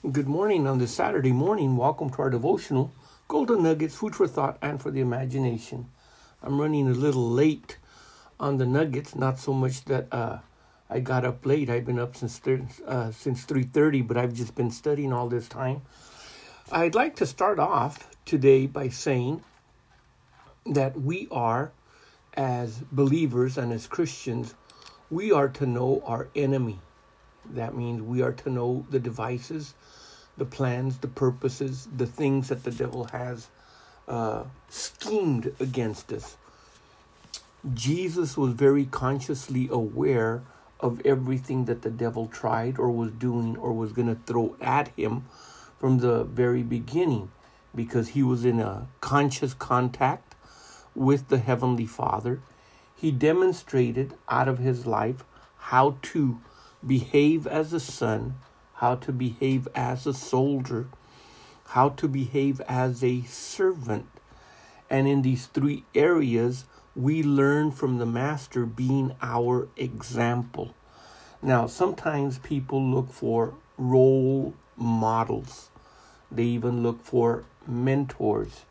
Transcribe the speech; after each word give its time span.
Good 0.00 0.28
morning 0.28 0.66
on 0.66 0.78
this 0.78 0.94
Saturday 0.94 1.30
morning. 1.30 1.76
Welcome 1.76 2.08
to 2.08 2.22
our 2.22 2.30
devotional 2.30 2.90
Golden 3.28 3.62
Nuggets, 3.62 3.94
food 3.94 4.16
for 4.16 4.26
thought 4.26 4.56
and 4.62 4.80
for 4.80 4.90
the 4.90 5.02
imagination. 5.02 5.90
I'm 6.42 6.58
running 6.58 6.88
a 6.88 6.92
little 6.92 7.28
late 7.28 7.76
on 8.40 8.56
the 8.56 8.64
nuggets, 8.64 9.14
not 9.14 9.38
so 9.38 9.52
much 9.52 9.84
that 9.84 10.08
uh, 10.10 10.38
I 10.88 11.00
got 11.00 11.26
up 11.26 11.44
late. 11.44 11.68
I've 11.68 11.84
been 11.84 11.98
up 11.98 12.16
since 12.16 12.40
uh, 12.86 13.12
since 13.12 13.44
3:30, 13.44 14.08
but 14.08 14.16
I've 14.16 14.32
just 14.32 14.54
been 14.54 14.70
studying 14.70 15.12
all 15.12 15.28
this 15.28 15.50
time. 15.50 15.82
I'd 16.72 16.94
like 16.94 17.14
to 17.16 17.26
start 17.26 17.58
off 17.58 18.08
today 18.24 18.66
by 18.66 18.88
saying 18.88 19.44
that 20.64 20.98
we 20.98 21.28
are 21.30 21.72
as 22.32 22.78
believers 22.90 23.58
and 23.58 23.70
as 23.70 23.86
Christians, 23.86 24.54
we 25.10 25.30
are 25.30 25.50
to 25.50 25.66
know 25.66 26.02
our 26.06 26.30
enemy. 26.34 26.80
That 27.48 27.76
means 27.76 28.02
we 28.02 28.22
are 28.22 28.32
to 28.32 28.50
know 28.50 28.86
the 28.90 28.98
devices, 28.98 29.74
the 30.36 30.44
plans, 30.44 30.98
the 30.98 31.08
purposes, 31.08 31.88
the 31.96 32.06
things 32.06 32.48
that 32.48 32.64
the 32.64 32.70
devil 32.70 33.04
has 33.12 33.48
uh, 34.08 34.44
schemed 34.68 35.54
against 35.60 36.12
us. 36.12 36.36
Jesus 37.74 38.36
was 38.36 38.54
very 38.54 38.86
consciously 38.86 39.68
aware 39.70 40.42
of 40.80 41.04
everything 41.04 41.66
that 41.66 41.82
the 41.82 41.90
devil 41.90 42.26
tried 42.26 42.78
or 42.78 42.90
was 42.90 43.12
doing 43.12 43.56
or 43.56 43.72
was 43.72 43.92
going 43.92 44.08
to 44.08 44.18
throw 44.26 44.56
at 44.60 44.88
him 44.96 45.26
from 45.78 45.98
the 45.98 46.24
very 46.24 46.62
beginning 46.62 47.30
because 47.74 48.08
he 48.08 48.22
was 48.22 48.44
in 48.44 48.60
a 48.60 48.88
conscious 49.00 49.54
contact 49.54 50.34
with 50.94 51.28
the 51.28 51.38
Heavenly 51.38 51.86
Father. 51.86 52.40
He 52.96 53.10
demonstrated 53.10 54.14
out 54.28 54.48
of 54.48 54.58
his 54.58 54.86
life 54.86 55.24
how 55.58 55.96
to 56.02 56.40
behave 56.86 57.46
as 57.46 57.72
a 57.72 57.80
son, 57.80 58.36
how 58.74 58.94
to 58.96 59.12
behave 59.12 59.68
as 59.74 60.06
a 60.06 60.14
soldier, 60.14 60.88
how 61.68 61.90
to 61.90 62.08
behave 62.08 62.60
as 62.62 63.04
a 63.04 63.22
servant. 63.22 64.06
And 64.88 65.06
in 65.06 65.22
these 65.22 65.46
three 65.46 65.84
areas, 65.94 66.64
we 66.96 67.22
learn 67.22 67.70
from 67.70 67.98
the 67.98 68.06
Master 68.06 68.66
being 68.66 69.14
our 69.22 69.68
example. 69.76 70.74
Now, 71.42 71.66
sometimes 71.66 72.38
people 72.38 72.82
look 72.82 73.12
for 73.12 73.54
role 73.78 74.54
models, 74.76 75.70
they 76.30 76.44
even 76.44 76.82
look 76.82 77.02
for 77.04 77.44
mentors. 77.66 78.64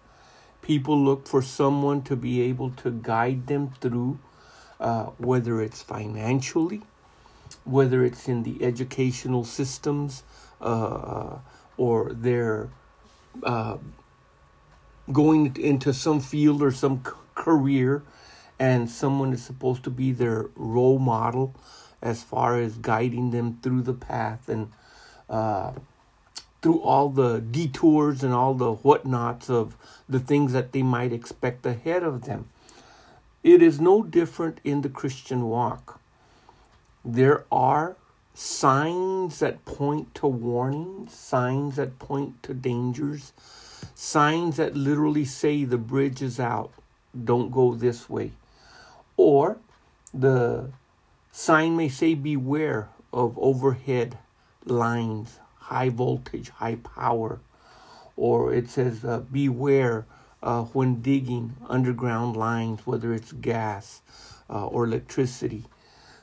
People 0.61 0.99
look 0.99 1.27
for 1.27 1.41
someone 1.41 2.01
to 2.03 2.15
be 2.15 2.41
able 2.41 2.69
to 2.71 2.91
guide 2.91 3.47
them 3.47 3.71
through, 3.79 4.19
uh, 4.79 5.05
whether 5.17 5.61
it's 5.61 5.81
financially, 5.81 6.81
whether 7.65 8.03
it's 8.03 8.27
in 8.27 8.43
the 8.43 8.63
educational 8.63 9.43
systems 9.43 10.23
uh, 10.61 11.37
or 11.77 12.11
they're 12.13 12.69
uh, 13.43 13.77
going 15.11 15.55
into 15.57 15.93
some 15.93 16.19
field 16.19 16.61
or 16.61 16.71
some 16.71 17.03
c- 17.05 17.11
career 17.35 18.03
and 18.59 18.89
someone 18.89 19.33
is 19.33 19.43
supposed 19.43 19.83
to 19.83 19.89
be 19.89 20.11
their 20.11 20.47
role 20.55 20.99
model 20.99 21.55
as 22.01 22.23
far 22.23 22.59
as 22.59 22.77
guiding 22.77 23.31
them 23.31 23.59
through 23.61 23.81
the 23.81 23.93
path 23.93 24.49
and 24.49 24.71
uh, 25.29 25.71
through 26.61 26.81
all 26.81 27.09
the 27.09 27.39
detours 27.39 28.23
and 28.23 28.33
all 28.33 28.53
the 28.53 28.73
whatnots 28.73 29.49
of 29.49 29.75
the 30.07 30.19
things 30.19 30.51
that 30.53 30.71
they 30.71 30.83
might 30.83 31.13
expect 31.13 31.65
ahead 31.65 32.03
of 32.03 32.25
them. 32.25 32.49
It 33.43 33.61
is 33.61 33.79
no 33.79 34.03
different 34.03 34.59
in 34.63 34.81
the 34.81 34.89
Christian 34.89 35.47
walk. 35.47 35.98
There 37.11 37.43
are 37.51 37.95
signs 38.35 39.39
that 39.39 39.65
point 39.65 40.13
to 40.13 40.27
warnings, 40.27 41.11
signs 41.11 41.77
that 41.77 41.97
point 41.97 42.43
to 42.43 42.53
dangers, 42.53 43.33
signs 43.95 44.57
that 44.57 44.75
literally 44.75 45.25
say 45.25 45.63
the 45.63 45.79
bridge 45.79 46.21
is 46.21 46.39
out, 46.39 46.71
don't 47.25 47.49
go 47.49 47.73
this 47.73 48.11
way. 48.11 48.33
Or 49.17 49.57
the 50.13 50.69
sign 51.31 51.75
may 51.75 51.89
say 51.89 52.13
beware 52.13 52.89
of 53.11 53.35
overhead 53.39 54.19
lines, 54.63 55.39
high 55.55 55.89
voltage, 55.89 56.49
high 56.49 56.75
power. 56.75 57.39
Or 58.15 58.53
it 58.53 58.69
says 58.69 59.03
uh, 59.03 59.21
beware 59.31 60.05
uh, 60.43 60.65
when 60.65 61.01
digging 61.01 61.55
underground 61.67 62.37
lines, 62.37 62.85
whether 62.85 63.15
it's 63.15 63.31
gas 63.31 64.01
uh, 64.47 64.67
or 64.67 64.85
electricity. 64.85 65.65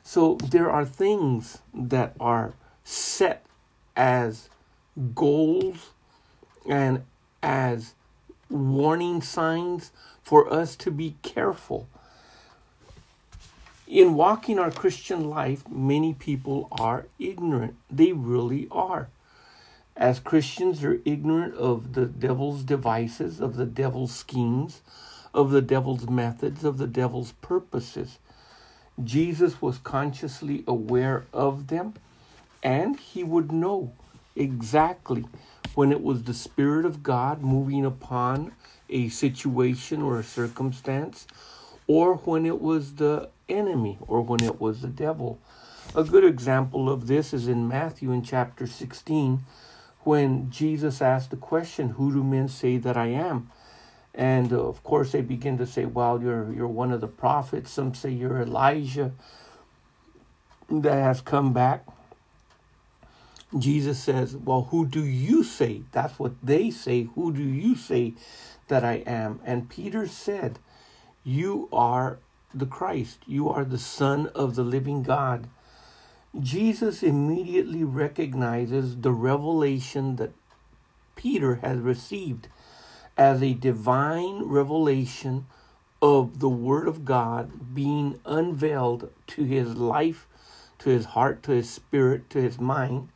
So 0.07 0.35
there 0.35 0.71
are 0.71 0.85
things 0.85 1.57
that 1.73 2.13
are 2.17 2.53
set 2.85 3.45
as 3.93 4.47
goals 5.13 5.89
and 6.65 7.03
as 7.43 7.93
warning 8.49 9.21
signs 9.21 9.91
for 10.23 10.49
us 10.49 10.77
to 10.77 10.91
be 10.91 11.17
careful. 11.23 11.89
In 13.85 14.15
walking 14.15 14.57
our 14.57 14.71
Christian 14.71 15.29
life, 15.29 15.67
many 15.67 16.13
people 16.13 16.69
are 16.71 17.07
ignorant. 17.19 17.75
They 17.91 18.13
really 18.13 18.69
are. 18.71 19.09
As 19.97 20.21
Christians, 20.21 20.79
they're 20.79 20.99
ignorant 21.03 21.53
of 21.55 21.95
the 21.95 22.05
devil's 22.05 22.63
devices, 22.63 23.41
of 23.41 23.57
the 23.57 23.65
devil's 23.65 24.15
schemes, 24.15 24.79
of 25.33 25.51
the 25.51 25.61
devil's 25.61 26.07
methods, 26.07 26.63
of 26.63 26.77
the 26.77 26.87
devil's 26.87 27.33
purposes. 27.41 28.19
Jesus 29.03 29.61
was 29.61 29.77
consciously 29.77 30.63
aware 30.67 31.25
of 31.33 31.67
them 31.67 31.93
and 32.63 32.99
he 32.99 33.23
would 33.23 33.51
know 33.51 33.93
exactly 34.35 35.25
when 35.75 35.91
it 35.91 36.01
was 36.01 36.23
the 36.23 36.33
Spirit 36.33 36.85
of 36.85 37.03
God 37.03 37.41
moving 37.41 37.85
upon 37.85 38.51
a 38.89 39.09
situation 39.09 40.01
or 40.01 40.19
a 40.19 40.23
circumstance, 40.23 41.27
or 41.87 42.15
when 42.15 42.45
it 42.45 42.59
was 42.61 42.95
the 42.95 43.29
enemy, 43.47 43.97
or 44.07 44.21
when 44.21 44.43
it 44.43 44.59
was 44.59 44.81
the 44.81 44.87
devil. 44.87 45.39
A 45.95 46.03
good 46.03 46.23
example 46.23 46.89
of 46.89 47.07
this 47.07 47.33
is 47.33 47.47
in 47.47 47.67
Matthew 47.67 48.11
in 48.11 48.23
chapter 48.23 48.67
16, 48.67 49.43
when 50.01 50.49
Jesus 50.49 51.01
asked 51.01 51.31
the 51.31 51.37
question, 51.37 51.89
Who 51.89 52.11
do 52.11 52.23
men 52.23 52.47
say 52.47 52.77
that 52.77 52.97
I 52.97 53.07
am? 53.07 53.51
And 54.17 54.51
uh, 54.51 54.59
of 54.63 54.83
course, 54.83 55.11
they 55.11 55.21
begin 55.21 55.59
to 55.59 55.67
say, 55.67 55.85
well, 55.85 56.19
you're, 56.21 56.51
you're 56.51 56.67
one 56.67 56.91
of 56.91 57.01
the 57.01 57.07
prophets. 57.07 57.71
Some 57.71 57.93
say 57.93 58.09
you're 58.09 58.41
Elijah 58.41 59.11
that 60.69 60.95
has 60.95 61.21
come 61.21 61.53
back. 61.53 61.85
Jesus 63.57 63.99
says, 63.99 64.35
well, 64.35 64.63
who 64.71 64.87
do 64.87 65.05
you 65.05 65.43
say? 65.43 65.83
That's 65.91 66.17
what 66.17 66.33
they 66.43 66.71
say. 66.71 67.09
Who 67.13 67.31
do 67.31 67.43
you 67.43 67.75
say 67.75 68.15
that 68.67 68.83
I 68.83 69.03
am? 69.05 69.39
And 69.45 69.69
Peter 69.69 70.07
said, 70.07 70.59
You 71.23 71.69
are 71.71 72.17
the 72.53 72.65
Christ. 72.65 73.19
You 73.27 73.49
are 73.49 73.63
the 73.63 73.77
Son 73.77 74.27
of 74.35 74.55
the 74.55 74.63
living 74.63 75.03
God. 75.03 75.47
Jesus 76.37 77.03
immediately 77.03 77.83
recognizes 77.83 78.97
the 78.97 79.11
revelation 79.11 80.17
that 80.17 80.31
Peter 81.15 81.55
has 81.55 81.77
received 81.77 82.47
as 83.17 83.41
a 83.41 83.53
divine 83.53 84.43
revelation 84.43 85.47
of 86.01 86.39
the 86.39 86.49
Word 86.49 86.87
of 86.87 87.05
God 87.05 87.73
being 87.73 88.19
unveiled 88.25 89.11
to 89.27 89.43
his 89.43 89.75
life, 89.75 90.27
to 90.79 90.89
his 90.89 91.05
heart, 91.05 91.41
to 91.43 91.51
his 91.51 91.69
spirit, 91.69 92.29
to 92.29 92.41
his 92.41 92.59
mind, 92.59 93.09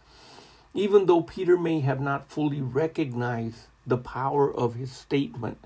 even 0.74 1.06
though 1.06 1.22
Peter 1.22 1.58
may 1.58 1.82
have 1.82 2.02
not 2.02 2.30
fully 2.30 2.62
recognized 2.62 3.68
the 3.86 3.98
power 3.98 4.52
of 4.52 4.76
his 4.76 4.92
statement, 4.92 5.60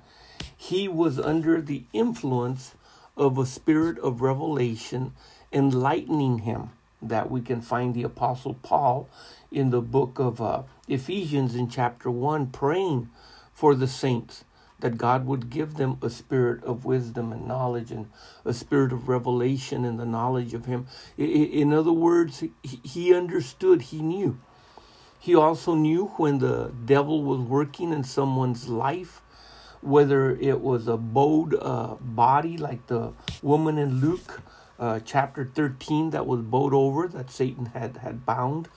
he 0.57 0.88
was 0.88 1.19
under 1.19 1.62
the 1.62 1.84
influence 1.94 2.75
of 3.16 3.38
a 3.38 3.46
spirit 3.46 3.97
of 4.00 4.22
revelation 4.22 5.13
enlightening 5.53 6.40
him. 6.40 6.72
That 7.02 7.29
we 7.29 7.41
can 7.41 7.62
find 7.62 7.94
the 7.94 8.03
Apostle 8.03 8.56
Paul 8.56 9.07
in 9.52 9.69
the 9.69 9.81
book 9.81 10.17
of 10.17 10.41
uh, 10.41 10.63
Ephesians 10.88 11.56
in 11.56 11.70
chapter 11.70 12.09
1 12.09 12.47
praying 12.47 13.09
for 13.55 13.73
the 13.73 13.87
saints, 13.87 14.43
that 14.81 14.97
God 14.97 15.25
would 15.25 15.49
give 15.49 15.75
them 15.75 15.97
a 16.02 16.09
spirit 16.09 16.63
of 16.66 16.84
wisdom 16.84 17.31
and 17.31 17.47
knowledge 17.47 17.90
and 17.90 18.07
a 18.43 18.53
spirit 18.53 18.91
of 18.91 19.07
revelation 19.07 19.85
and 19.85 19.97
the 19.97 20.05
knowledge 20.05 20.53
of 20.53 20.66
Him. 20.66 20.85
In 21.17 21.73
other 21.73 21.93
words, 21.93 22.43
he 22.61 23.13
understood, 23.13 23.84
he 23.84 24.02
knew. 24.02 24.37
He 25.17 25.34
also 25.34 25.73
knew 25.73 26.07
when 26.17 26.40
the 26.40 26.72
devil 26.85 27.23
was 27.23 27.40
working 27.40 27.93
in 27.93 28.03
someone's 28.03 28.67
life, 28.67 29.22
whether 29.81 30.35
it 30.35 30.59
was 30.59 30.87
a 30.87 30.97
bowed 30.97 31.55
uh, 31.59 31.96
body 32.02 32.57
like 32.57 32.87
the 32.87 33.13
woman 33.41 33.78
in 33.78 34.02
Luke 34.02 34.41
uh, 34.78 34.99
chapter 34.99 35.46
13 35.46 36.09
that 36.09 36.28
was 36.28 36.41
bowed 36.41 36.73
over, 36.73 37.07
that 37.07 37.31
Satan 37.31 37.67
had, 37.67 37.97
had 37.97 38.25
bound, 38.25 38.67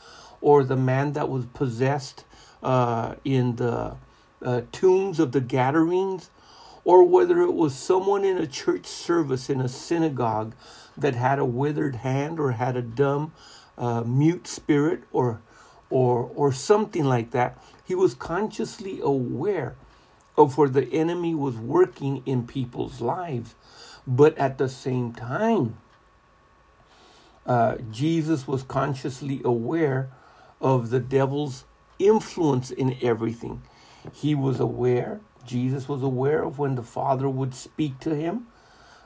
or 0.41 0.63
the 0.63 0.77
man 0.77 1.13
that 1.15 1.29
was 1.29 1.47
possessed 1.47 2.25
uh, 2.63 3.17
in 3.25 3.57
the 3.57 3.97
uh, 4.43 4.63
tombs 4.73 5.19
of 5.21 5.33
the 5.33 5.41
Gadarenes, 5.41 6.31
or 6.85 7.05
whether 7.05 7.43
it 7.43 7.55
was 7.55 7.75
someone 7.75 8.25
in 8.25 8.39
a 8.39 8.47
church 8.47 8.87
service 8.87 9.51
in 9.51 9.61
a 9.61 9.69
synagogue 9.69 10.55
that 10.97 11.15
had 11.15 11.39
a 11.39 11.45
withered 11.45 11.97
hand 11.97 12.41
or 12.41 12.53
had 12.53 12.77
a 12.77 12.83
dumb, 12.83 13.33
uh, 13.77 14.03
mute 14.03 14.47
spirit 14.47 15.03
or 15.13 15.41
or 15.91 16.31
or 16.35 16.53
something 16.53 17.05
like 17.05 17.31
that. 17.31 17.63
He 17.85 17.95
was 17.95 18.15
consciously 18.15 19.01
aware 19.01 19.77
of 20.37 20.57
where 20.57 20.69
the 20.69 20.93
enemy 20.93 21.35
was 21.35 21.57
working 21.57 22.23
in 22.25 22.47
people's 22.47 23.01
lives. 23.01 23.55
But 24.07 24.39
at 24.39 24.57
the 24.57 24.69
same 24.69 25.13
time, 25.13 25.77
uh, 27.45 27.77
Jesus 27.91 28.47
was 28.47 28.63
consciously 28.63 29.41
aware 29.45 30.11
of 30.61 30.91
the 30.91 31.01
devil's 31.01 31.65
influence 31.99 32.71
in 32.71 32.97
everything. 33.03 33.63
He 34.13 34.35
was 34.35 34.61
aware, 34.61 35.21
Jesus 35.47 35.89
was 35.89 36.03
aware 36.03 36.43
of 36.43 36.59
when 36.59 36.75
the 36.75 36.83
Father 36.83 37.29
would 37.29 37.55
speak 37.55 37.99
to 38.01 38.15
him 38.15 38.47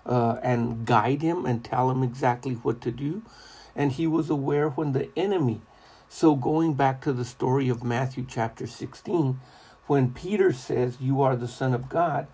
uh, 0.07 0.39
and 0.43 0.87
guide 0.87 1.23
him 1.23 1.47
and 1.47 1.65
tell 1.65 1.91
him 1.91 2.03
exactly 2.03 2.55
what 2.55 2.81
to 2.83 2.91
do. 2.91 3.23
And 3.75 3.93
he 3.93 4.07
was 4.07 4.31
aware 4.31 4.69
when 4.69 4.93
the 4.93 5.09
enemy. 5.17 5.61
So, 6.09 6.37
going 6.37 6.75
back 6.75 7.01
to 7.03 7.13
the 7.13 7.25
story 7.25 7.71
of 7.71 7.83
Matthew 7.83 8.27
chapter 8.29 8.67
16, 8.67 9.41
when 9.87 10.13
Peter 10.13 10.53
says, 10.53 10.99
You 11.01 11.23
are 11.23 11.37
the 11.37 11.49
Son 11.49 11.73
of 11.73 11.89
God, 11.89 12.27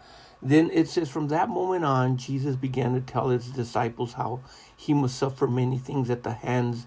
then 0.43 0.71
it 0.73 0.89
says, 0.89 1.09
From 1.09 1.29
that 1.29 1.49
moment 1.49 1.85
on, 1.85 2.17
Jesus 2.17 2.57
began 2.57 2.95
to 2.95 3.01
tell 3.01 3.29
his 3.29 3.49
disciples 3.51 4.15
how 4.15 4.41
he 4.77 4.95
must 4.95 5.17
suffer 5.17 5.47
many 5.47 5.79
things 5.79 6.11
at 6.11 6.25
the 6.25 6.33
hands 6.33 6.87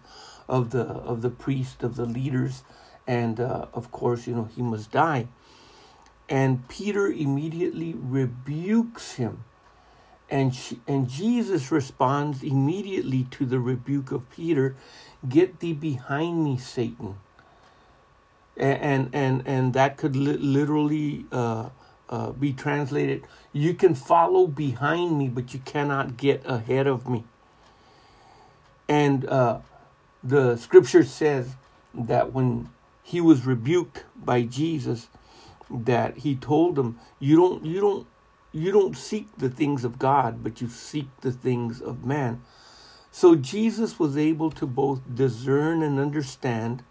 of 0.49 0.71
the 0.71 0.81
of 0.83 1.21
the 1.21 1.29
priest, 1.29 1.81
of 1.83 1.95
the 1.95 2.05
leaders, 2.05 2.63
and 3.07 3.39
uh, 3.39 3.67
of 3.73 3.91
course, 3.91 4.27
you 4.27 4.35
know, 4.35 4.49
he 4.53 4.61
must 4.61 4.91
die. 4.91 5.27
And 6.29 6.67
Peter 6.69 7.07
immediately 7.07 7.93
rebukes 7.97 9.13
him. 9.13 9.43
And, 10.29 10.55
she, 10.55 10.79
and 10.87 11.09
Jesus 11.09 11.71
responds 11.71 12.41
immediately 12.41 13.25
to 13.31 13.45
the 13.45 13.59
rebuke 13.59 14.11
of 14.11 14.29
Peter 14.31 14.75
Get 15.27 15.59
thee 15.59 15.73
behind 15.73 16.43
me, 16.43 16.57
Satan. 16.57 17.17
And, 18.57 19.09
and, 19.13 19.43
and 19.45 19.73
that 19.73 19.97
could 19.97 20.15
li- 20.15 20.37
literally 20.37 21.25
uh, 21.31 21.69
uh, 22.09 22.31
be 22.31 22.53
translated 22.53 23.23
You 23.53 23.73
can 23.73 23.95
follow 23.95 24.47
behind 24.47 25.17
me, 25.17 25.27
but 25.29 25.53
you 25.53 25.59
cannot 25.59 26.17
get 26.17 26.41
ahead 26.45 26.87
of 26.87 27.09
me. 27.09 27.23
And 28.87 29.25
uh, 29.25 29.59
the 30.23 30.57
scripture 30.57 31.03
says 31.03 31.55
that 31.93 32.33
when 32.33 32.69
he 33.03 33.21
was 33.21 33.45
rebuked 33.45 34.03
by 34.15 34.43
Jesus, 34.43 35.07
that 35.71 36.19
he 36.19 36.35
told 36.35 36.75
them, 36.75 36.99
"You 37.19 37.35
don't, 37.35 37.65
you 37.65 37.79
don't, 37.79 38.07
you 38.51 38.71
don't 38.71 38.97
seek 38.97 39.27
the 39.37 39.49
things 39.49 39.83
of 39.83 39.99
God, 39.99 40.43
but 40.43 40.61
you 40.61 40.67
seek 40.67 41.07
the 41.21 41.31
things 41.31 41.81
of 41.81 42.05
man." 42.05 42.41
So 43.11 43.35
Jesus 43.35 43.99
was 43.99 44.17
able 44.17 44.51
to 44.51 44.65
both 44.65 45.01
discern 45.13 45.83
and 45.83 45.99
understand 45.99 46.83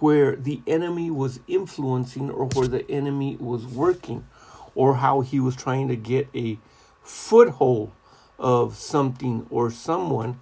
where 0.00 0.34
the 0.34 0.60
enemy 0.66 1.10
was 1.10 1.38
influencing 1.46 2.28
or 2.30 2.46
where 2.46 2.66
the 2.66 2.90
enemy 2.90 3.36
was 3.38 3.64
working 3.64 4.26
or 4.74 4.96
how 4.96 5.20
he 5.20 5.38
was 5.38 5.54
trying 5.54 5.86
to 5.88 5.96
get 5.96 6.28
a 6.34 6.58
foothold 7.04 7.92
of 8.38 8.76
something 8.76 9.46
or 9.50 9.70
someone. 9.70 10.40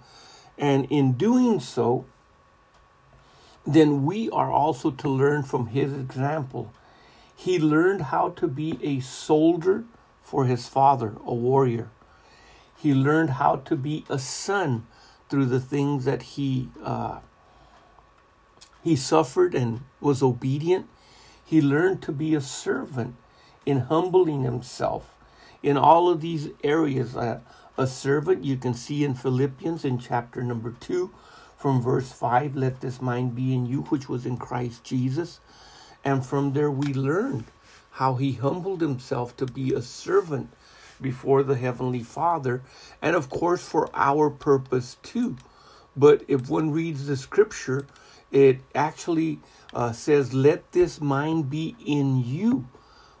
And 0.57 0.87
in 0.89 1.13
doing 1.13 1.59
so, 1.59 2.05
then 3.65 4.05
we 4.05 4.29
are 4.31 4.51
also 4.51 4.89
to 4.89 5.09
learn 5.09 5.43
from 5.43 5.67
his 5.67 5.93
example. 5.93 6.73
He 7.43 7.57
learned 7.57 8.03
how 8.13 8.29
to 8.35 8.47
be 8.47 8.77
a 8.83 8.99
soldier 8.99 9.85
for 10.21 10.45
his 10.45 10.67
father, 10.67 11.15
a 11.25 11.33
warrior. 11.33 11.89
He 12.77 12.93
learned 12.93 13.31
how 13.31 13.55
to 13.65 13.75
be 13.75 14.05
a 14.09 14.19
son 14.19 14.85
through 15.27 15.47
the 15.47 15.59
things 15.59 16.05
that 16.05 16.21
he 16.21 16.69
uh, 16.83 17.21
he 18.83 18.95
suffered 18.95 19.55
and 19.55 19.81
was 19.99 20.21
obedient. 20.21 20.87
He 21.43 21.63
learned 21.63 22.03
to 22.03 22.11
be 22.11 22.35
a 22.35 22.41
servant 22.41 23.15
in 23.65 23.79
humbling 23.89 24.43
himself 24.43 25.09
in 25.63 25.77
all 25.77 26.09
of 26.09 26.21
these 26.21 26.49
areas. 26.63 27.15
Uh, 27.15 27.39
a 27.75 27.87
servant 27.87 28.43
you 28.43 28.55
can 28.55 28.75
see 28.75 29.03
in 29.03 29.15
Philippians 29.15 29.83
in 29.83 29.97
chapter 29.97 30.43
number 30.43 30.75
2 30.79 31.09
from 31.57 31.81
verse 31.81 32.11
5 32.11 32.55
let 32.55 32.81
this 32.81 33.01
mind 33.01 33.33
be 33.33 33.51
in 33.51 33.65
you 33.65 33.81
which 33.89 34.07
was 34.07 34.27
in 34.27 34.37
Christ 34.37 34.83
Jesus. 34.83 35.39
And 36.03 36.25
from 36.25 36.53
there 36.53 36.71
we 36.71 36.93
learned 36.93 37.45
how 37.91 38.15
he 38.15 38.33
humbled 38.33 38.81
himself 38.81 39.35
to 39.37 39.45
be 39.45 39.73
a 39.73 39.81
servant 39.81 40.51
before 41.01 41.43
the 41.43 41.55
Heavenly 41.55 42.03
Father, 42.03 42.61
and 43.01 43.15
of 43.15 43.29
course 43.29 43.67
for 43.67 43.89
our 43.93 44.29
purpose 44.29 44.97
too. 45.03 45.35
But 45.95 46.23
if 46.27 46.49
one 46.49 46.71
reads 46.71 47.07
the 47.07 47.17
scripture, 47.17 47.87
it 48.31 48.59
actually 48.73 49.39
uh, 49.73 49.91
says, 49.91 50.33
Let 50.33 50.71
this 50.71 51.01
mind 51.01 51.49
be 51.49 51.75
in 51.85 52.23
you, 52.23 52.67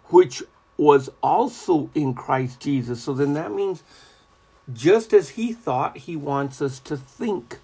which 0.05 0.43
was 0.77 1.09
also 1.21 1.89
in 1.93 2.13
Christ 2.13 2.59
Jesus. 2.59 3.03
So 3.03 3.13
then 3.13 3.33
that 3.33 3.51
means 3.51 3.83
just 4.71 5.13
as 5.13 5.29
he 5.31 5.53
thought, 5.53 5.97
he 5.97 6.15
wants 6.15 6.61
us 6.61 6.79
to 6.79 6.95
think. 6.95 7.59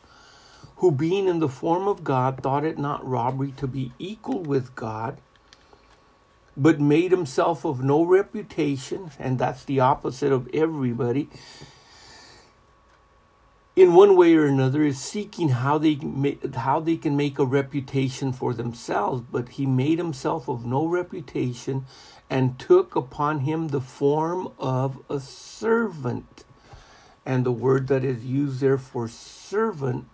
Who 0.78 0.92
being 0.92 1.28
in 1.28 1.40
the 1.40 1.50
form 1.50 1.88
of 1.88 2.04
God 2.04 2.42
thought 2.42 2.64
it 2.64 2.78
not 2.78 3.08
robbery 3.08 3.52
to 3.58 3.68
be 3.68 3.94
equal 3.98 4.42
with 4.42 4.76
God, 4.76 5.18
but 6.56 6.80
made 6.80 7.12
himself 7.12 7.66
of 7.66 7.84
no 7.84 8.04
reputation, 8.04 9.12
and 9.20 9.40
that's 9.40 9.64
the 9.64 9.80
opposite 9.80 10.32
of 10.32 10.48
everybody, 10.54 11.30
in 13.76 13.94
one 13.94 14.16
way 14.16 14.34
or 14.36 14.46
another 14.46 14.84
is 14.84 15.00
seeking 15.00 15.50
how 15.50 15.78
they 15.78 16.00
how 16.56 16.80
they 16.80 16.98
can 16.98 17.16
make 17.16 17.38
a 17.38 17.46
reputation 17.46 18.34
for 18.34 18.52
themselves 18.52 19.24
but 19.32 19.50
he 19.50 19.68
made 19.68 20.00
himself 20.00 20.50
of 20.50 20.66
no 20.66 20.88
reputation 20.88 21.86
and 22.28 22.58
took 22.58 22.96
upon 22.96 23.42
him 23.42 23.68
the 23.68 23.80
form 23.80 24.52
of 24.60 25.00
a 25.10 25.20
servant. 25.20 26.44
And 27.26 27.46
the 27.46 27.52
word 27.52 27.88
that 27.88 28.04
is 28.04 28.26
used 28.26 28.62
there 28.62 28.78
for 28.78 29.08
servant 29.08 30.08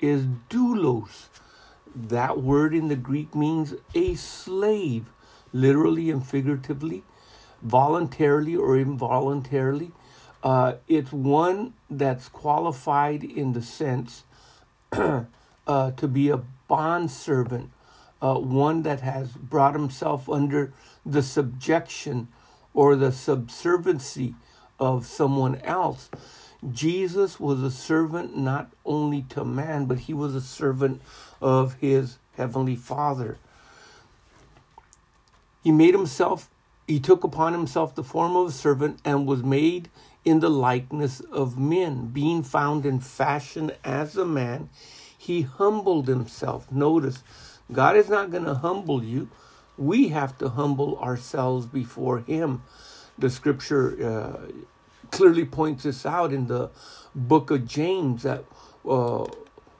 is 0.00 0.24
doulos 0.48 1.28
that 1.94 2.40
word 2.40 2.74
in 2.74 2.88
the 2.88 2.96
greek 2.96 3.34
means 3.34 3.74
a 3.94 4.14
slave 4.14 5.06
literally 5.52 6.10
and 6.10 6.26
figuratively 6.26 7.02
voluntarily 7.62 8.56
or 8.56 8.76
involuntarily 8.76 9.92
uh, 10.42 10.74
it's 10.88 11.12
one 11.12 11.74
that's 11.90 12.28
qualified 12.28 13.22
in 13.22 13.52
the 13.52 13.62
sense 13.62 14.24
uh, 14.92 15.24
to 15.66 16.08
be 16.08 16.30
a 16.30 16.38
bond 16.66 17.10
servant, 17.10 17.70
uh, 18.22 18.34
one 18.34 18.82
that 18.82 19.00
has 19.00 19.32
brought 19.32 19.74
himself 19.74 20.28
under 20.28 20.72
the 21.04 21.22
subjection 21.22 22.28
or 22.72 22.96
the 22.96 23.12
subserviency 23.12 24.34
of 24.78 25.04
someone 25.04 25.56
else. 25.56 26.08
Jesus 26.68 27.40
was 27.40 27.62
a 27.62 27.70
servant 27.70 28.36
not 28.36 28.70
only 28.84 29.22
to 29.30 29.44
man, 29.44 29.86
but 29.86 30.00
he 30.00 30.12
was 30.12 30.34
a 30.34 30.40
servant 30.40 31.00
of 31.40 31.74
his 31.74 32.18
heavenly 32.36 32.76
Father. 32.76 33.38
He 35.64 35.72
made 35.72 35.94
himself, 35.94 36.50
he 36.86 37.00
took 37.00 37.24
upon 37.24 37.52
himself 37.52 37.94
the 37.94 38.04
form 38.04 38.36
of 38.36 38.48
a 38.48 38.52
servant 38.52 39.00
and 39.04 39.26
was 39.26 39.42
made 39.42 39.88
in 40.24 40.40
the 40.40 40.50
likeness 40.50 41.20
of 41.20 41.58
men. 41.58 42.06
Being 42.08 42.42
found 42.42 42.84
in 42.84 43.00
fashion 43.00 43.72
as 43.84 44.16
a 44.16 44.24
man, 44.24 44.68
he 45.16 45.42
humbled 45.42 46.08
himself. 46.08 46.70
Notice, 46.70 47.22
God 47.72 47.96
is 47.96 48.08
not 48.08 48.30
going 48.30 48.44
to 48.44 48.54
humble 48.54 49.02
you. 49.02 49.28
We 49.78 50.08
have 50.08 50.36
to 50.38 50.50
humble 50.50 50.98
ourselves 50.98 51.66
before 51.66 52.18
him. 52.20 52.62
The 53.18 53.30
scripture 53.30 53.96
uh, 54.02 54.52
clearly 55.20 55.44
points 55.44 55.82
this 55.82 56.06
out 56.06 56.32
in 56.32 56.46
the 56.46 56.70
book 57.14 57.50
of 57.50 57.66
James 57.66 58.22
that 58.22 58.42
uh, 58.88 59.26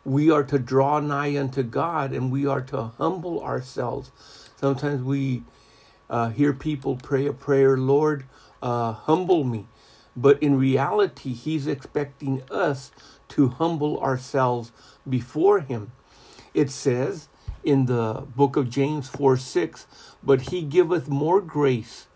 we 0.05 0.31
are 0.31 0.45
to 0.45 0.59
draw 0.59 1.01
nigh 1.01 1.35
unto 1.39 1.63
God 1.63 2.13
and 2.13 2.31
we 2.31 2.47
are 2.47 2.61
to 2.61 2.93
humble 2.99 3.43
ourselves. 3.43 4.11
Sometimes 4.57 5.03
we 5.03 5.45
uh, 6.11 6.29
hear 6.29 6.53
people 6.53 6.97
pray 6.97 7.25
a 7.25 7.33
prayer, 7.33 7.79
Lord, 7.79 8.27
uh, 8.61 8.93
humble 8.93 9.45
me. 9.45 9.67
But 10.15 10.43
in 10.43 10.59
reality, 10.59 11.33
He's 11.33 11.67
expecting 11.67 12.43
us 12.51 12.93
to 13.29 13.49
humble 13.49 13.99
ourselves 13.99 14.73
before 15.09 15.61
Him. 15.61 15.93
It 16.53 16.71
says 16.71 17.29
in 17.65 17.87
the 17.87 18.27
book 18.37 18.57
of 18.57 18.69
James 18.69 19.09
4 19.09 19.39
6, 19.39 19.87
but 20.23 20.43
He 20.51 20.61
giveth 20.61 21.09
more 21.09 21.41
grace. 21.41 22.09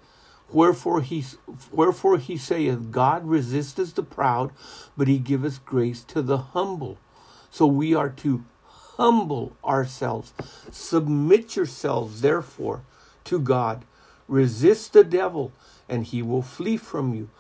Wherefore 0.54 1.00
he, 1.00 1.24
wherefore 1.72 2.16
he 2.16 2.36
saith, 2.36 2.92
God 2.92 3.26
resisteth 3.26 3.96
the 3.96 4.04
proud, 4.04 4.52
but 4.96 5.08
he 5.08 5.18
giveth 5.18 5.64
grace 5.64 6.04
to 6.04 6.22
the 6.22 6.38
humble. 6.38 6.96
So 7.50 7.66
we 7.66 7.92
are 7.92 8.08
to 8.08 8.44
humble 8.96 9.56
ourselves. 9.64 10.32
Submit 10.70 11.56
yourselves, 11.56 12.20
therefore, 12.20 12.82
to 13.24 13.40
God. 13.40 13.84
Resist 14.28 14.92
the 14.92 15.02
devil, 15.02 15.50
and 15.88 16.04
he 16.04 16.22
will 16.22 16.42
flee 16.42 16.76
from 16.76 17.14
you. 17.14 17.30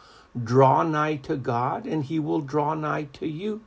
Draw 0.42 0.82
nigh 0.82 1.16
to 1.16 1.36
God, 1.36 1.86
and 1.86 2.02
he 2.04 2.18
will 2.18 2.40
draw 2.40 2.74
nigh 2.74 3.04
to 3.12 3.28
you. 3.28 3.62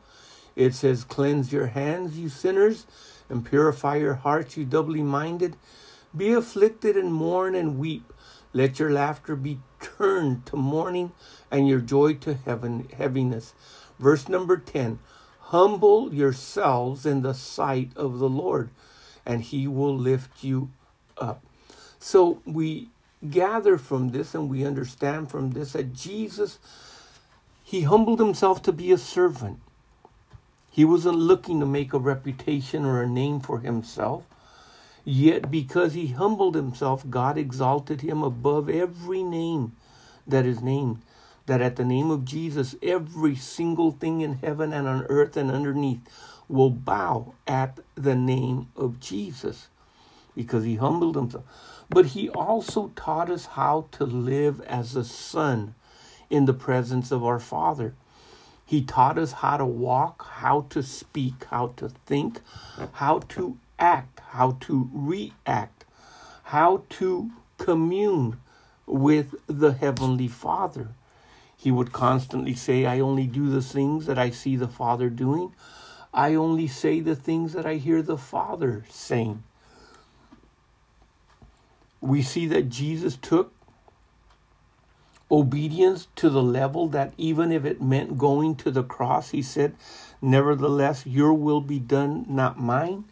It 0.58 0.76
says, 0.76 1.06
Cleanse 1.06 1.54
your 1.54 1.68
hands, 1.68 2.20
you 2.20 2.28
sinners, 2.28 2.86
and 3.30 3.46
purify 3.46 3.96
your 3.96 4.16
hearts, 4.16 4.58
you 4.58 4.66
doubly 4.66 5.04
minded. 5.04 5.56
Be 6.16 6.34
afflicted 6.34 6.98
and 6.98 7.14
mourn 7.14 7.56
and 7.56 7.80
weep. 7.80 8.12
Let 8.54 8.80
your 8.80 8.92
laughter 8.92 9.36
be 9.36 9.60
turned 9.80 10.46
to 10.48 10.56
mourning 10.56 11.12
and 11.52 11.68
your 11.68 11.80
joy 11.80 12.16
to 12.16 12.34
heaven, 12.34 12.88
heaviness. 12.96 13.54
Verse 14.00 14.28
number 14.28 14.58
10 14.58 15.00
Humble 15.40 16.14
yourselves 16.14 17.06
in 17.06 17.22
the 17.22 17.34
sight 17.34 17.92
of 17.96 18.20
the 18.20 18.28
Lord, 18.28 18.70
and 19.26 19.42
he 19.42 19.68
will 19.68 19.96
lift 19.96 20.44
you 20.44 20.70
up. 21.18 21.44
So 22.00 22.42
we 22.46 22.90
gather 23.30 23.78
from 23.78 24.10
this 24.10 24.36
and 24.36 24.50
we 24.50 24.66
understand 24.66 25.32
from 25.32 25.52
this 25.52 25.74
that 25.74 25.94
Jesus, 25.94 26.60
he 27.64 27.82
humbled 27.82 28.20
himself 28.20 28.62
to 28.64 28.72
be 28.72 28.92
a 28.92 28.98
servant. 28.98 29.60
He 30.70 30.86
wasn't 30.86 31.18
looking 31.18 31.60
to 31.60 31.66
make 31.66 31.94
a 31.94 32.00
reputation 32.00 32.86
or 32.86 33.02
a 33.02 33.08
name 33.08 33.40
for 33.40 33.60
himself. 33.60 34.24
Yet, 35.10 35.50
because 35.50 35.94
he 35.94 36.08
humbled 36.08 36.56
himself, 36.56 37.10
God 37.10 37.38
exalted 37.38 38.02
him 38.02 38.24
above 38.24 38.70
every 38.70 39.24
name 39.24 39.72
that 40.28 40.46
is 40.46 40.62
named. 40.62 41.02
That 41.46 41.62
at 41.62 41.78
the 41.78 41.86
name 41.86 42.12
of 42.12 42.26
Jesus, 42.26 42.76
every 42.84 43.34
single 43.34 43.92
thing 43.92 44.20
in 44.20 44.40
heaven 44.40 44.74
and 44.74 44.86
on 44.86 45.06
earth 45.08 45.38
and 45.38 45.50
underneath 45.50 46.02
will 46.50 46.72
bow 46.72 47.36
at 47.48 47.80
the 47.96 48.16
name 48.16 48.68
of 48.76 49.00
Jesus 49.00 49.70
because 50.36 50.66
he 50.66 50.76
humbled 50.76 51.16
himself. 51.16 51.46
But 51.90 52.08
he 52.08 52.28
also 52.28 52.92
taught 52.98 53.30
us 53.30 53.46
how 53.46 53.88
to 53.94 54.04
live 54.04 54.60
as 54.64 54.94
a 54.98 55.06
son 55.06 55.74
in 56.30 56.44
the 56.44 56.54
presence 56.54 57.14
of 57.14 57.24
our 57.24 57.40
Father. 57.40 57.96
He 58.66 58.84
taught 58.84 59.18
us 59.18 59.32
how 59.32 59.56
to 59.56 59.66
walk, 59.66 60.28
how 60.28 60.66
to 60.72 60.84
speak, 60.84 61.46
how 61.46 61.68
to 61.78 61.88
think, 62.06 62.42
how 62.92 63.20
to 63.30 63.58
act, 63.80 64.22
how 64.32 64.58
to 64.62 64.90
react, 64.94 65.86
how 66.44 66.84
to 66.90 67.32
commune 67.58 68.40
with 68.86 69.36
the 69.48 69.74
Heavenly 69.74 70.28
Father. 70.28 70.90
He 71.56 71.72
would 71.72 71.92
constantly 71.92 72.54
say, 72.54 72.86
I 72.86 73.00
only 73.00 73.28
do 73.28 73.50
the 73.50 73.62
things 73.62 74.06
that 74.06 74.18
I 74.18 74.30
see 74.30 74.56
the 74.56 74.68
Father 74.68 75.10
doing. 75.10 75.54
I 76.14 76.36
only 76.36 76.68
say 76.68 77.00
the 77.00 77.16
things 77.16 77.54
that 77.54 77.66
I 77.66 77.76
hear 77.76 78.02
the 78.02 78.18
Father 78.18 78.86
saying. 78.90 79.44
We 82.00 82.22
see 82.22 82.46
that 82.48 82.70
Jesus 82.70 83.18
took 83.18 83.54
obedience 85.30 86.08
to 86.16 86.30
the 86.30 86.42
level 86.42 86.88
that 86.88 87.14
even 87.18 87.52
if 87.52 87.66
it 87.66 87.82
meant 87.82 88.18
going 88.18 88.56
to 88.56 88.72
the 88.72 88.84
cross, 88.84 89.32
he 89.32 89.42
said, 89.42 89.76
Nevertheless, 90.22 91.06
your 91.06 91.34
will 91.34 91.62
be 91.62 91.80
done, 91.80 92.26
not 92.30 92.60
mine. 92.60 93.06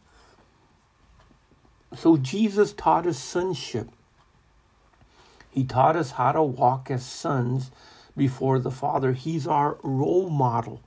So 1.98 2.18
Jesus 2.18 2.74
taught 2.74 3.08
us 3.08 3.18
sonship. 3.18 3.90
He 5.50 5.64
taught 5.64 5.96
us 5.96 6.12
how 6.12 6.34
to 6.34 6.44
walk 6.44 6.92
as 6.92 7.06
sons 7.06 7.72
before 8.18 8.60
the 8.60 8.72
Father. 8.72 9.14
He's 9.14 9.48
our 9.48 9.78
role 9.84 10.30
model. 10.30 10.82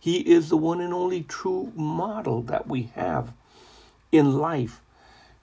He 0.00 0.18
is 0.18 0.48
the 0.48 0.56
one 0.56 0.80
and 0.80 0.92
only 0.92 1.22
true 1.22 1.72
model 1.76 2.42
that 2.42 2.66
we 2.66 2.90
have 2.94 3.32
in 4.10 4.32
life. 4.38 4.80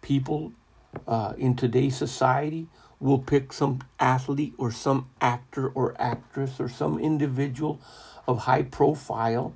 People 0.02 0.52
uh, 1.08 1.34
in 1.38 1.56
today's 1.56 1.96
society 1.96 2.68
will 3.00 3.20
pick 3.20 3.54
some 3.54 3.80
athlete 4.00 4.54
or 4.58 4.72
some 4.72 5.10
actor 5.22 5.70
or 5.70 5.96
actress 5.98 6.60
or 6.60 6.68
some 6.68 7.00
individual 7.00 7.80
of 8.28 8.40
high 8.40 8.64
profile. 8.64 9.56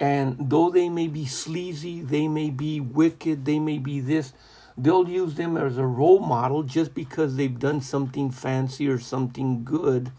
And 0.00 0.50
though 0.50 0.70
they 0.70 0.88
may 0.88 1.06
be 1.06 1.26
sleazy, 1.26 2.00
they 2.02 2.26
may 2.26 2.50
be 2.50 2.80
wicked, 2.80 3.44
they 3.44 3.60
may 3.60 3.78
be 3.78 4.00
this, 4.00 4.32
they'll 4.76 5.08
use 5.08 5.34
them 5.34 5.56
as 5.56 5.78
a 5.78 5.86
role 5.86 6.20
model 6.20 6.62
just 6.62 6.94
because 6.94 7.36
they've 7.36 7.58
done 7.58 7.80
something 7.80 8.30
fancy 8.30 8.88
or 8.88 8.98
something 8.98 9.64
good, 9.64 10.12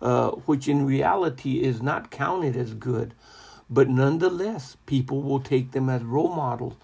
uh, 0.00 0.30
which 0.30 0.68
in 0.68 0.86
reality 0.86 1.62
is 1.62 1.82
not 1.82 2.10
counted 2.10 2.56
as 2.56 2.74
good. 2.74 3.14
But 3.68 3.88
nonetheless, 3.88 4.76
people 4.86 5.22
will 5.22 5.40
take 5.40 5.72
them 5.72 5.88
as 5.88 6.02
role 6.02 6.34
models. 6.34 6.74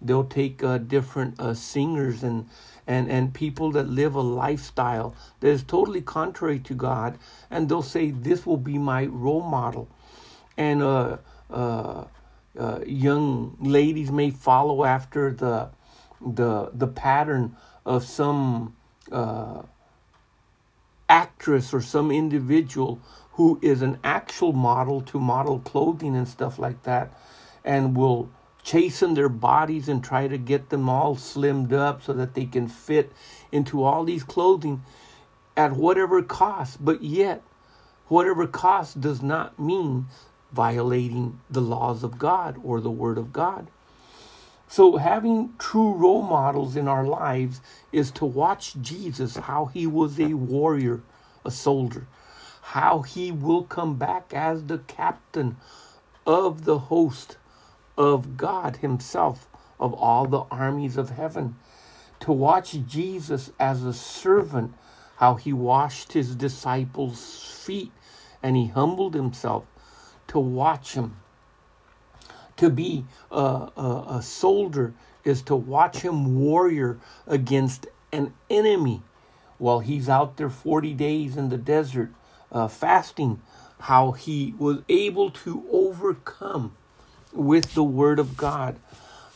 They'll 0.00 0.24
take 0.24 0.62
uh, 0.62 0.78
different 0.78 1.38
uh, 1.38 1.54
singers 1.54 2.22
and 2.22 2.48
and, 2.86 3.08
and 3.08 3.32
people 3.32 3.70
that 3.72 3.88
live 3.88 4.16
a 4.16 4.20
lifestyle 4.20 5.14
that 5.38 5.48
is 5.48 5.62
totally 5.62 6.00
contrary 6.00 6.58
to 6.58 6.74
God, 6.74 7.18
and 7.48 7.68
they'll 7.68 7.82
say, 7.82 8.10
This 8.10 8.44
will 8.44 8.56
be 8.56 8.78
my 8.78 9.06
role 9.06 9.42
model. 9.42 9.88
And 10.56 10.82
uh, 10.82 11.18
uh, 11.50 12.04
uh, 12.58 12.80
young 12.84 13.56
ladies 13.60 14.10
may 14.10 14.30
follow 14.30 14.84
after 14.84 15.32
the, 15.32 15.70
the, 16.20 16.70
the 16.72 16.86
pattern 16.86 17.56
of 17.84 18.04
some 18.04 18.76
uh, 19.10 19.62
actress 21.08 21.74
or 21.74 21.80
some 21.80 22.10
individual 22.10 23.00
who 23.32 23.58
is 23.62 23.82
an 23.82 23.98
actual 24.04 24.52
model 24.52 25.00
to 25.00 25.18
model 25.18 25.58
clothing 25.60 26.14
and 26.14 26.28
stuff 26.28 26.58
like 26.58 26.82
that, 26.82 27.12
and 27.64 27.96
will 27.96 28.30
chasten 28.62 29.14
their 29.14 29.28
bodies 29.28 29.88
and 29.88 30.04
try 30.04 30.28
to 30.28 30.36
get 30.36 30.68
them 30.68 30.88
all 30.88 31.16
slimmed 31.16 31.72
up 31.72 32.02
so 32.02 32.12
that 32.12 32.34
they 32.34 32.44
can 32.44 32.68
fit 32.68 33.10
into 33.50 33.82
all 33.82 34.04
these 34.04 34.22
clothing 34.22 34.82
at 35.56 35.72
whatever 35.72 36.22
cost. 36.22 36.84
But 36.84 37.02
yet, 37.02 37.42
whatever 38.08 38.46
cost 38.46 39.00
does 39.00 39.22
not 39.22 39.58
mean 39.58 40.06
violating 40.52 41.40
the 41.48 41.62
laws 41.62 42.02
of 42.02 42.18
God 42.18 42.56
or 42.62 42.80
the 42.80 42.90
Word 42.90 43.16
of 43.18 43.32
God. 43.32 43.68
So, 44.70 44.98
having 44.98 45.54
true 45.58 45.94
role 45.94 46.22
models 46.22 46.76
in 46.76 46.88
our 46.88 47.04
lives 47.04 47.60
is 47.92 48.12
to 48.12 48.24
watch 48.24 48.76
Jesus, 48.80 49.36
how 49.36 49.66
he 49.66 49.86
was 49.86 50.20
a 50.20 50.34
warrior, 50.34 51.02
a 51.44 51.50
soldier, 51.50 52.06
how 52.62 53.02
he 53.02 53.32
will 53.32 53.64
come 53.64 53.96
back 53.96 54.32
as 54.32 54.64
the 54.64 54.78
captain 54.78 55.56
of 56.26 56.64
the 56.66 56.78
host 56.78 57.36
of 57.98 58.36
God 58.36 58.76
Himself, 58.78 59.48
of 59.80 59.94
all 59.94 60.26
the 60.26 60.42
armies 60.50 60.96
of 60.96 61.10
heaven. 61.10 61.56
To 62.20 62.32
watch 62.32 62.76
Jesus 62.86 63.52
as 63.60 63.84
a 63.84 63.92
servant, 63.92 64.74
how 65.16 65.34
He 65.34 65.52
washed 65.52 66.12
His 66.14 66.36
disciples' 66.36 67.62
feet 67.64 67.92
and 68.42 68.56
He 68.56 68.68
humbled 68.68 69.14
Himself. 69.14 69.64
To 70.28 70.38
watch 70.38 70.94
Him. 70.94 71.16
To 72.60 72.70
be 72.70 73.06
a, 73.30 73.70
a, 73.76 74.04
a 74.18 74.22
soldier 74.22 74.94
is 75.24 75.42
to 75.42 75.56
watch 75.56 75.98
Him 75.98 76.40
warrior 76.40 76.98
against 77.26 77.86
an 78.12 78.34
enemy 78.50 79.02
while 79.58 79.80
He's 79.80 80.08
out 80.10 80.36
there 80.36 80.50
40 80.50 80.94
days 80.94 81.36
in 81.38 81.50
the 81.50 81.58
desert 81.58 82.10
uh, 82.52 82.68
fasting, 82.68 83.40
how 83.80 84.12
He 84.12 84.54
was 84.58 84.82
able 84.90 85.30
to 85.30 85.64
overcome 85.72 86.76
with 87.32 87.74
the 87.74 87.84
Word 87.84 88.18
of 88.18 88.36
God, 88.36 88.78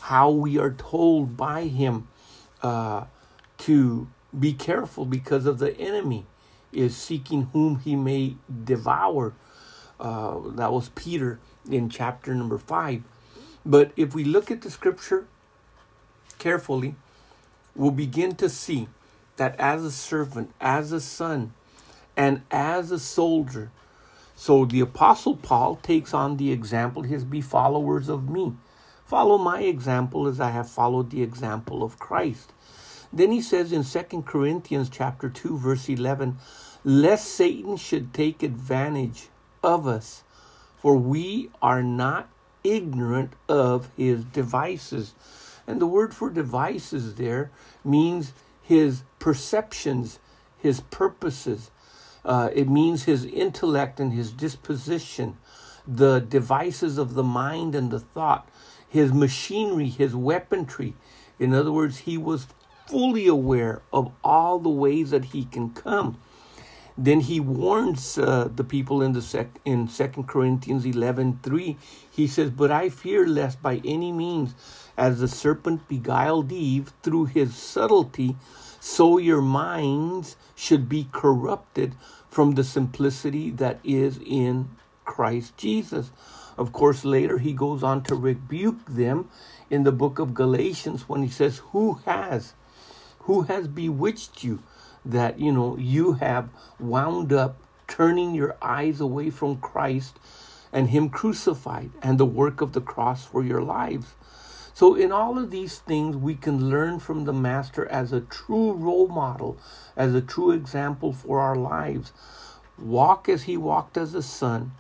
how 0.01 0.31
we 0.31 0.59
are 0.59 0.73
told 0.73 1.37
by 1.37 1.65
Him 1.65 2.09
uh, 2.63 3.07
to 3.59 4.09
be 4.39 4.53
careful 4.53 5.07
because 5.07 5.47
of 5.47 5.59
the 5.59 5.79
enemy 5.79 6.27
is 6.73 6.97
seeking 6.97 7.49
whom 7.55 7.81
he 7.81 7.97
may 7.97 8.37
devour. 8.65 9.35
Uh, 9.99 10.41
that 10.57 10.73
was 10.73 10.91
Peter 10.91 11.39
in 11.71 11.89
chapter 11.89 12.35
number 12.35 12.59
five. 12.59 13.03
But 13.67 13.93
if 13.97 14.15
we 14.15 14.25
look 14.25 14.51
at 14.51 14.63
the 14.63 14.71
scripture 14.71 15.27
carefully, 16.39 16.97
we'll 17.75 17.91
begin 17.91 18.35
to 18.37 18.49
see 18.49 18.89
that 19.37 19.59
as 19.59 19.85
a 19.85 19.91
servant, 19.91 20.53
as 20.61 20.93
a 20.93 21.01
son, 21.01 21.55
and 22.17 22.43
as 22.51 22.91
a 22.91 22.99
soldier, 22.99 23.71
so 24.37 24.65
the 24.65 24.81
Apostle 24.81 25.37
Paul 25.37 25.77
takes 25.77 26.13
on 26.13 26.37
the 26.37 26.51
example, 26.51 27.03
his 27.03 27.25
be 27.25 27.41
followers 27.41 28.09
of 28.09 28.29
me. 28.29 28.55
Follow 29.05 29.39
my 29.39 29.61
example 29.61 30.27
as 30.27 30.41
I 30.41 30.51
have 30.51 30.69
followed 30.69 31.11
the 31.11 31.23
example 31.23 31.83
of 31.83 31.99
Christ. 31.99 32.53
Then 33.13 33.31
he 33.31 33.41
says 33.41 33.73
in 33.73 33.85
2 33.85 34.23
Corinthians 34.23 34.89
chapter 34.89 35.29
2 35.29 35.57
verse 35.57 35.89
11, 35.89 36.37
lest 36.83 37.29
Satan 37.29 37.77
should 37.77 38.13
take 38.13 38.43
advantage 38.43 39.29
of 39.63 39.87
us, 39.87 40.25
for 40.81 40.97
we 40.97 41.51
are 41.63 41.83
not 41.83 42.29
ignorant 42.65 43.35
of 43.49 43.91
his 43.97 44.25
devices. 44.25 45.15
And 45.67 45.81
the 45.81 45.87
word 45.87 46.15
for 46.15 46.31
devices 46.31 47.15
there 47.15 47.51
means 47.85 48.33
his 48.63 49.03
perceptions, 49.19 50.19
his 50.59 50.81
purposes, 50.81 51.71
uh, 52.25 52.49
it 52.55 52.69
means 52.69 53.05
his 53.05 53.25
intellect 53.25 54.01
and 54.01 54.13
his 54.13 54.33
disposition, 54.33 55.37
the 55.87 56.21
devices 56.21 56.97
of 56.97 57.15
the 57.15 57.23
mind 57.23 57.75
and 57.75 57.91
the 57.91 58.01
thought, 58.01 58.49
his 58.89 59.13
machinery, 59.13 59.89
his 59.89 60.15
weaponry. 60.15 60.95
In 61.39 61.53
other 61.53 61.73
words, 61.73 61.99
he 61.99 62.17
was 62.17 62.47
fully 62.87 63.27
aware 63.27 63.83
of 63.93 64.13
all 64.23 64.59
the 64.59 64.71
ways 64.71 65.11
that 65.11 65.27
he 65.27 65.45
can 65.45 65.71
come. 65.71 66.19
Then 66.97 67.21
he 67.21 67.41
warns 67.41 68.19
uh, 68.19 68.49
the 68.55 68.63
people 68.63 69.03
in 69.03 69.13
the 69.15 69.23
sec- 69.23 69.61
in 69.65 69.89
Second 69.89 70.29
Corinthians 70.29 70.85
11:3. 70.85 71.77
He 72.09 72.27
says, 72.29 72.51
But 72.51 72.71
I 72.71 72.89
fear 72.89 73.27
lest 73.27 73.61
by 73.61 73.81
any 73.85 74.13
means, 74.13 74.55
as 74.97 75.19
the 75.19 75.27
serpent 75.27 75.89
beguiled 75.89 76.53
Eve 76.53 76.93
through 77.03 77.27
his 77.27 77.57
subtlety, 77.57 78.37
so 78.79 79.19
your 79.19 79.43
minds 79.43 80.37
should 80.55 80.89
be 80.89 81.09
corrupted 81.11 81.97
from 82.29 82.53
the 82.53 82.63
simplicity 82.63 83.51
that 83.51 83.81
is 83.83 84.21
in 84.25 84.69
Christ 85.05 85.57
Jesus. 85.57 86.13
Of 86.57 86.73
course, 86.73 87.05
later 87.05 87.39
he 87.39 87.53
goes 87.53 87.83
on 87.83 88.05
to 88.05 88.15
rebuke 88.15 88.87
them 88.87 89.29
in 89.69 89.83
the 89.83 89.93
book 89.93 90.21
of 90.21 90.35
Galatians 90.35 91.09
when 91.09 91.25
he 91.25 91.29
says, 91.29 91.59
Who 91.73 91.95
has? 92.05 92.55
Who 93.21 93.43
has 93.43 93.67
bewitched 93.67 94.45
you 94.45 94.63
that, 95.05 95.39
you 95.39 95.53
know, 95.53 95.77
you 95.77 96.15
have 96.15 96.49
wound 96.79 97.33
up 97.33 97.61
turning 97.87 98.35
your 98.35 98.57
eyes 98.63 99.01
away 99.01 99.31
from 99.31 99.59
Christ 99.59 100.19
and 100.73 100.91
Him 100.91 101.11
crucified 101.11 101.91
and 102.03 102.19
the 102.19 102.25
work 102.25 102.61
of 102.61 102.73
the 102.73 102.81
cross 102.81 103.25
for 103.25 103.45
your 103.45 103.63
lives? 103.63 104.15
So, 104.73 104.97
in 104.97 105.13
all 105.13 105.39
of 105.39 105.53
these 105.53 105.79
things, 105.79 106.17
we 106.17 106.35
can 106.35 106.69
learn 106.69 106.99
from 106.99 107.25
the 107.25 107.33
Master 107.33 107.87
as 107.87 108.13
a 108.13 108.23
true 108.23 108.73
role 108.73 109.07
model, 109.07 109.57
as 109.97 110.17
a 110.17 110.21
true 110.21 110.51
example 110.51 111.13
for 111.13 111.39
our 111.39 111.55
lives. 111.55 112.13
Walk 112.77 113.29
as 113.29 113.45
He 113.45 113.57
walked 113.57 113.97
as 113.97 114.15
a 114.15 114.23
son, 114.23 114.73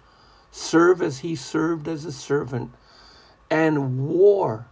serve 0.50 1.00
as 1.00 1.20
He 1.20 1.36
served 1.36 1.86
as 1.86 2.04
a 2.04 2.10
servant, 2.10 2.72
and 3.48 4.08
war 4.08 4.66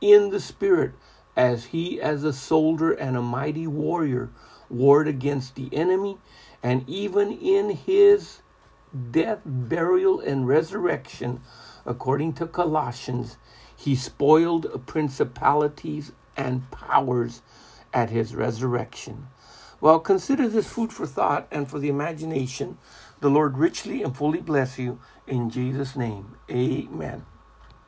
in 0.00 0.30
the 0.30 0.40
Spirit 0.40 0.92
as 1.36 1.66
He, 1.66 2.00
as 2.00 2.24
a 2.24 2.32
soldier 2.32 2.90
and 2.90 3.16
a 3.16 3.22
mighty 3.22 3.68
warrior, 3.68 4.28
warred 4.70 5.08
against 5.08 5.54
the 5.54 5.68
enemy, 5.72 6.18
and 6.62 6.88
even 6.88 7.32
in 7.32 7.70
His 7.70 8.40
death, 9.10 9.40
burial, 9.44 10.20
and 10.20 10.48
resurrection, 10.48 11.40
according 11.86 12.34
to 12.34 12.46
Colossians, 12.46 13.36
he 13.76 13.94
spoiled 13.94 14.86
principalities 14.86 16.12
and 16.36 16.70
powers 16.70 17.42
at 17.92 18.10
his 18.10 18.34
resurrection. 18.34 19.28
Well, 19.80 20.00
consider 20.00 20.48
this 20.48 20.68
food 20.68 20.92
for 20.92 21.06
thought 21.06 21.46
and 21.50 21.68
for 21.68 21.78
the 21.78 21.88
imagination. 21.88 22.78
The 23.20 23.30
Lord 23.30 23.58
richly 23.58 24.02
and 24.02 24.16
fully 24.16 24.40
bless 24.40 24.78
you 24.78 25.00
in 25.26 25.50
Jesus' 25.50 25.96
name. 25.96 26.36
Amen. 26.50 27.24